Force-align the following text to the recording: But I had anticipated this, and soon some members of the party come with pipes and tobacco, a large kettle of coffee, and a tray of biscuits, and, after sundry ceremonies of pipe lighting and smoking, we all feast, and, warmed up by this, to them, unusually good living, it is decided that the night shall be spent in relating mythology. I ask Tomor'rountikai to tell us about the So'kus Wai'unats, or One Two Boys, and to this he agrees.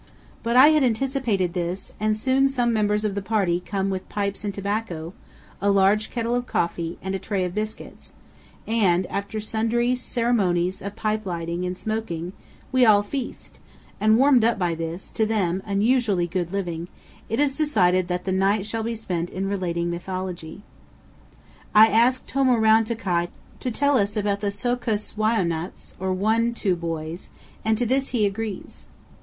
But 0.41 0.57
I 0.57 0.69
had 0.69 0.81
anticipated 0.83 1.53
this, 1.53 1.91
and 1.99 2.17
soon 2.17 2.49
some 2.49 2.73
members 2.73 3.05
of 3.05 3.13
the 3.13 3.21
party 3.21 3.59
come 3.59 3.91
with 3.91 4.09
pipes 4.09 4.43
and 4.43 4.51
tobacco, 4.51 5.13
a 5.61 5.69
large 5.69 6.09
kettle 6.09 6.33
of 6.33 6.47
coffee, 6.47 6.97
and 7.03 7.13
a 7.13 7.19
tray 7.19 7.45
of 7.45 7.53
biscuits, 7.53 8.11
and, 8.65 9.05
after 9.11 9.39
sundry 9.39 9.93
ceremonies 9.93 10.81
of 10.81 10.95
pipe 10.95 11.27
lighting 11.27 11.65
and 11.67 11.77
smoking, 11.77 12.33
we 12.71 12.83
all 12.83 13.03
feast, 13.03 13.59
and, 13.99 14.17
warmed 14.17 14.43
up 14.43 14.57
by 14.57 14.73
this, 14.73 15.11
to 15.11 15.23
them, 15.27 15.61
unusually 15.67 16.25
good 16.25 16.51
living, 16.51 16.87
it 17.29 17.39
is 17.39 17.55
decided 17.55 18.07
that 18.07 18.25
the 18.25 18.31
night 18.31 18.65
shall 18.65 18.81
be 18.81 18.95
spent 18.95 19.29
in 19.29 19.47
relating 19.47 19.91
mythology. 19.91 20.63
I 21.75 21.89
ask 21.89 22.25
Tomor'rountikai 22.25 23.27
to 23.59 23.69
tell 23.69 23.97
us 23.99 24.17
about 24.17 24.39
the 24.39 24.49
So'kus 24.49 25.13
Wai'unats, 25.15 25.93
or 25.99 26.11
One 26.11 26.55
Two 26.55 26.75
Boys, 26.75 27.29
and 27.63 27.77
to 27.77 27.85
this 27.85 28.09
he 28.09 28.25
agrees. 28.25 28.87